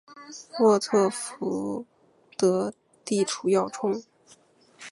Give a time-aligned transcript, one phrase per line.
[0.59, 1.85] 沃特福
[2.35, 2.73] 德
[3.05, 4.01] 地处要冲。